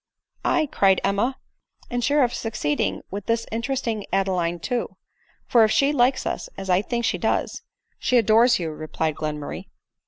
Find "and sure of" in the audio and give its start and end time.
1.91-2.33